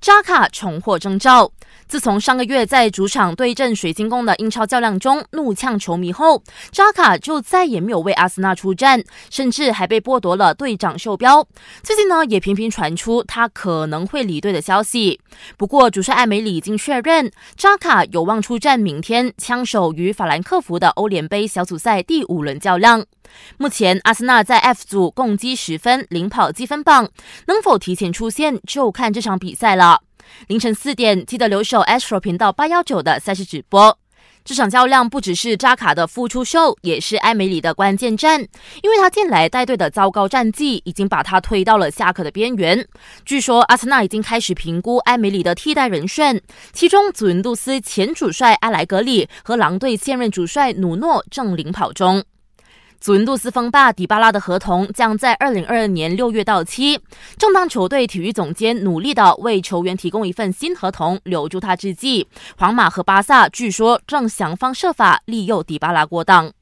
[0.00, 1.50] 扎卡重获征召。
[1.86, 11.46] 自从上个月在主场对阵水晶宫的英超较量中怒呛球迷后，扎卡就再也没有为阿森纳出战，甚至还被剥夺了队长袖标。
[11.82, 15.20] 最近呢，也频频传出他可能会离队的消息。
[15.56, 23.04] 不过，主帅艾梅里已经确认，扎卡有望出战明天枪手与法兰克福的欧联杯小组赛第五轮较量。
[23.58, 27.08] 目前，阿森纳在 F 组共积十分，领跑积分榜，
[27.46, 30.00] 能否提前出线就看这场比赛了。
[30.46, 33.98] 凌晨四点，记得留守 Astro 频道八幺九的赛事直播。
[34.42, 38.40] 这场较量不只是扎卡的复出秀，也是埃梅里的关键战，
[38.82, 42.86] 因为他近来带队的糟糕战绩已经把他推到了下课的边缘。
[43.26, 46.40] 据说阿森纳已经开始评估埃梅里的替代人选，
[46.72, 52.24] 其中祖云杜斯前主帅埃莱格里和狼队现任主帅努诺正领跑中。
[53.00, 57.00] 祖云杜斯锋霸迪巴拉的合同将在二零二二年六月到期。
[57.38, 62.28] 正当球队体育总监努力的为球员提供一份新合同留住他之际，
[62.58, 66.52] 皇马和巴萨据说正想方设法利诱迪巴拉过档。